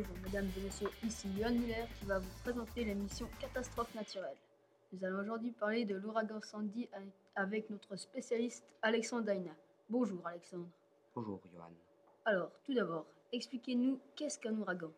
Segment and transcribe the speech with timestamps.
[0.00, 4.36] Bonjour mesdames et messieurs, ici Johan Muller qui va vous présenter l'émission Catastrophe naturelle.
[4.92, 6.88] Nous allons aujourd'hui parler de l'ouragan Sandy
[7.36, 9.50] avec notre spécialiste Alexandre Daina.
[9.90, 10.68] Bonjour Alexandre.
[11.14, 11.70] Bonjour Johan.
[12.24, 14.90] Alors, tout d'abord, expliquez-nous qu'est-ce qu'un ouragan?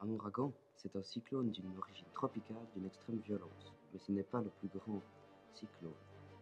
[0.00, 4.40] Un ouragan, c'est un cyclone d'une origine tropicale d'une extrême violence, mais ce n'est pas
[4.40, 5.00] le plus grand
[5.54, 5.92] cyclone.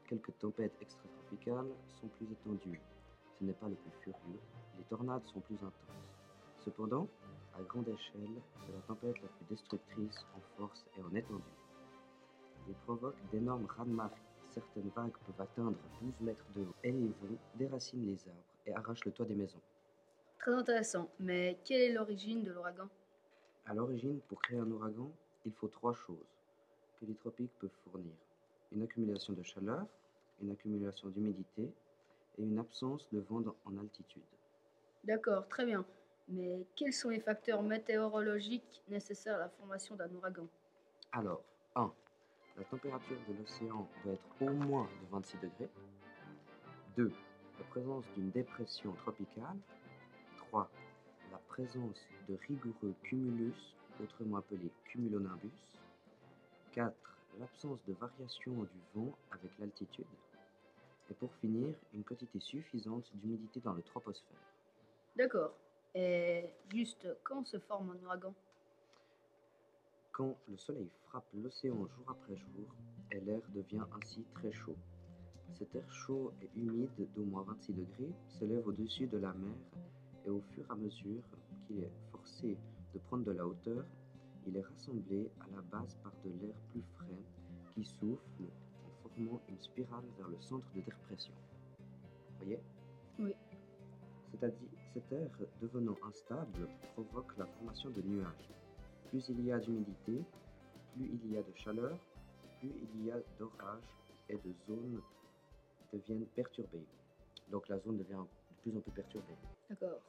[0.08, 1.68] Quelques tempêtes extratropicales
[2.00, 2.80] sont plus étendues.
[3.38, 4.40] Ce n'est pas le plus furieux.
[4.78, 6.08] Les tornades sont plus intenses.
[6.64, 7.06] Cependant,
[7.58, 11.42] à grande échelle, c'est la tempête la plus destructrice en force et en étendue.
[12.68, 14.22] Il provoque d'énormes raz-de-marée.
[14.50, 18.72] Certaines vagues peuvent atteindre 12 mètres de haut et les vents déracinent les arbres et
[18.74, 19.60] arrachent le toit des maisons.
[20.38, 22.88] Très intéressant, mais quelle est l'origine de l'ouragan?
[23.66, 25.10] À l'origine, pour créer un ouragan,
[25.44, 26.16] il faut trois choses
[27.00, 28.14] que les tropiques peuvent fournir.
[28.72, 29.86] Une accumulation de chaleur,
[30.40, 31.70] une accumulation d'humidité
[32.38, 34.22] et une absence de vent en altitude.
[35.04, 35.84] D'accord, très bien.
[36.28, 40.46] Mais quels sont les facteurs météorologiques nécessaires à la formation d'un ouragan?
[41.12, 41.42] Alors,
[41.74, 41.90] 1.
[42.58, 45.70] La température de l'océan doit être au moins de 26 degrés.
[46.96, 47.10] 2.
[47.58, 49.56] La présence d'une dépression tropicale.
[50.36, 50.68] 3.
[51.32, 55.50] La présence de rigoureux cumulus, autrement appelé cumulonimbus.
[56.72, 56.94] 4.
[57.40, 60.04] L'absence de variation du vent avec l'altitude.
[61.10, 64.36] Et pour finir, une quantité suffisante d'humidité dans le troposphère.
[65.16, 65.54] D'accord.
[65.94, 68.34] Et juste, quand se forme un ouragan?
[70.12, 72.74] Quand le soleil frappe l'océan jour après jour,
[73.10, 74.76] et l'air devient ainsi très chaud.
[75.54, 79.54] Cet air chaud et humide d'au moins 26 degrés s'élève au-dessus de la mer
[80.26, 81.22] et au fur et à mesure
[81.66, 82.56] qu'il est forcé
[82.94, 83.84] de prendre de la hauteur,
[84.46, 87.22] il est rassemblé à la base par de l'air plus frais
[87.74, 91.32] qui souffle en formant une spirale vers le centre de dépression.
[92.38, 92.60] Voyez?
[93.18, 93.34] Oui.
[94.30, 95.30] C'est-à-dire, cet air
[95.60, 98.48] devenant instable provoque la formation de nuages.
[99.08, 100.22] Plus il y a d'humidité,
[100.94, 101.98] plus il y a de chaleur,
[102.60, 103.82] plus il y a d'orages
[104.28, 105.00] et de zones
[105.92, 106.86] deviennent perturbées.
[107.50, 109.36] Donc la zone devient de plus en plus perturbée.
[109.70, 110.00] D'accord.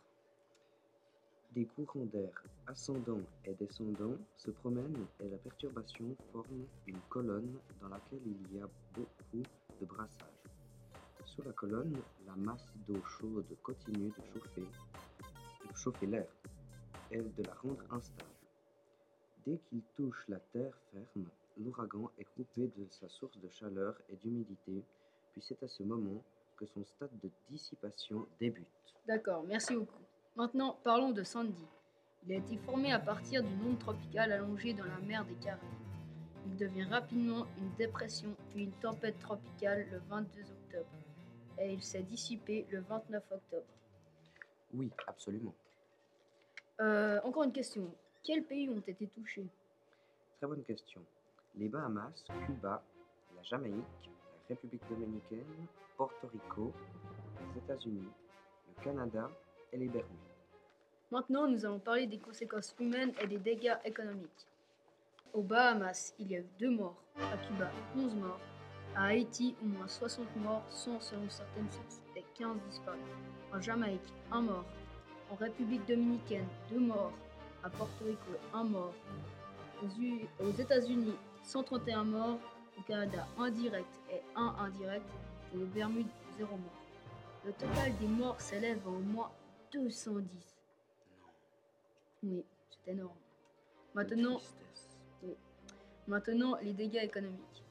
[1.54, 7.90] Des courants d'air ascendants et descendants se promènent et la perturbation forme une colonne dans
[7.90, 9.44] laquelle il y a beaucoup
[9.82, 10.49] de brassage.
[11.46, 11.96] La colonne,
[12.26, 16.28] la masse d'eau chaude continue de chauffer, de chauffer l'air
[17.12, 18.30] et de la rendre instable.
[19.46, 21.28] Dès qu'il touche la terre ferme,
[21.58, 24.84] l'ouragan est coupé de sa source de chaleur et d'humidité,
[25.32, 26.22] puis c'est à ce moment
[26.58, 28.68] que son stade de dissipation débute.
[29.08, 30.04] D'accord, merci beaucoup.
[30.36, 31.68] Maintenant, parlons de Sandy.
[32.26, 35.64] Il a été formé à partir d'une onde tropicale allongée dans la mer des Caraïbes.
[36.48, 40.90] Il devient rapidement une dépression puis une tempête tropicale le 22 octobre.
[41.60, 43.66] Et il s'est dissipé le 29 octobre.
[44.74, 45.54] Oui, absolument.
[46.80, 47.94] Euh, encore une question.
[48.24, 49.46] Quels pays ont été touchés?
[50.38, 51.02] Très bonne question.
[51.56, 52.82] Les Bahamas, Cuba,
[53.36, 54.10] la Jamaïque,
[54.50, 55.68] la République dominicaine,
[55.98, 56.72] Porto Rico,
[57.42, 58.08] les États-Unis,
[58.68, 59.30] le Canada
[59.74, 60.18] et les Bermudes.
[61.12, 64.48] Maintenant, nous allons parler des conséquences humaines et des dégâts économiques.
[65.34, 67.02] Aux Bahamas, il y a eu deux morts.
[67.18, 68.40] À Cuba, 11 morts.
[68.96, 73.00] À Haïti, au moins 60 morts, sont selon certaines sources et 15 disparus.
[73.54, 74.66] En Jamaïque, un mort.
[75.32, 77.14] En République dominicaine, deux morts.
[77.64, 78.94] À Porto Rico, un mort.
[79.84, 82.40] Aux, U- aux États-Unis, 131 morts.
[82.78, 85.06] Au Canada, un direct et un indirect.
[85.54, 86.08] Et aux Bermudes,
[86.38, 86.82] zéro mort.
[87.46, 89.30] Le total des morts s'élève à au moins
[89.72, 90.28] 210.
[92.24, 93.16] Oui, c'est énorme.
[93.94, 94.40] Maintenant.
[96.08, 97.64] Maintenant, les dégâts économiques.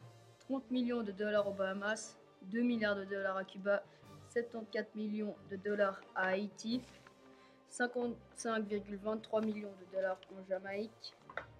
[0.48, 3.82] 30 millions de dollars aux Bahamas, 2 milliards de dollars à Cuba,
[4.30, 6.80] 74 millions de dollars à Haïti,
[7.70, 11.14] 55,23 millions de dollars en Jamaïque,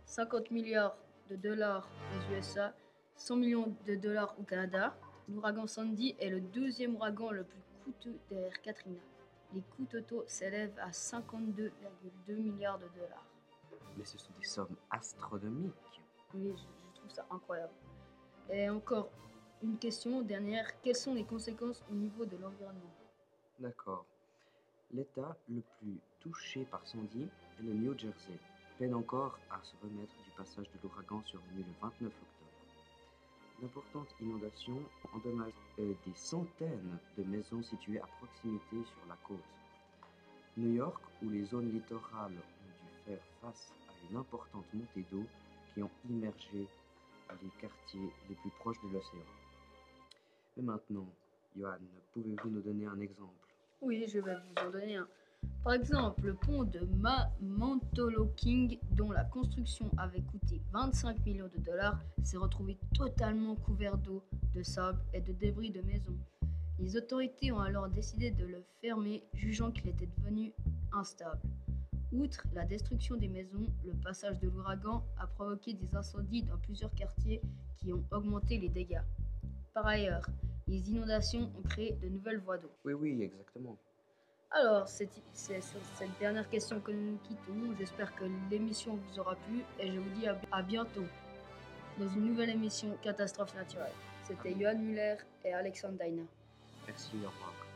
[0.06, 0.96] 50 milliards
[1.28, 2.72] de dollars aux USA,
[3.16, 4.96] 100 millions de dollars au Canada.
[5.28, 9.00] L'ouragan Sandy est le deuxième ouragan le plus coûteux derrière Katrina.
[9.52, 11.70] Les coûts totaux s'élèvent à 52,2
[12.36, 13.26] milliards de dollars.
[13.98, 15.74] Mais ce sont des sommes astronomiques.
[16.32, 17.72] Oui, je, je trouve ça incroyable.
[18.50, 19.10] Et encore
[19.62, 20.80] une question dernière.
[20.80, 22.94] Quelles sont les conséquences au niveau de l'environnement?
[23.58, 24.06] D'accord.
[24.92, 27.28] L'État le plus touché par Sandy
[27.58, 28.38] est le New Jersey.
[28.78, 32.38] Peine encore à se remettre du passage de l'ouragan survenu le 29 octobre.
[33.60, 34.80] D'importantes inondations
[35.12, 39.44] endommagent euh, des centaines de maisons situées à proximité sur la côte.
[40.56, 45.24] New York, où les zones littorales ont dû faire face à une importante montée d'eau
[45.74, 46.68] qui ont immergé
[47.42, 49.20] les quartiers les plus proches de l'océan.
[50.56, 51.06] Mais maintenant,
[51.56, 51.78] Johan,
[52.12, 53.32] pouvez-vous nous donner un exemple?
[53.80, 55.08] Oui, je vais vous en donner un.
[55.62, 57.30] Par exemple, le pont de Ma
[58.36, 64.22] King, dont la construction avait coûté 25 millions de dollars, s'est retrouvé totalement couvert d'eau,
[64.54, 66.16] de sable et de débris de maisons.
[66.78, 70.52] Les autorités ont alors décidé de le fermer, jugeant qu'il était devenu
[70.92, 71.40] instable.
[72.12, 76.94] Outre la destruction des maisons, le passage de l'ouragan a provoqué des incendies dans plusieurs
[76.94, 77.42] quartiers
[77.76, 79.02] qui ont augmenté les dégâts.
[79.74, 80.26] Par ailleurs,
[80.66, 82.70] les inondations ont créé de nouvelles voies d'eau.
[82.84, 83.76] Oui, oui, exactement.
[84.50, 87.76] Alors, c'est sur cette dernière question que nous nous quittons.
[87.78, 91.04] J'espère que l'émission vous aura plu et je vous dis à, bientôt
[91.98, 93.92] dans une nouvelle émission Catastrophe naturelle.
[94.24, 96.22] C'était Johan Muller et Alexandre Daina.
[96.86, 97.67] Merci, au revoir.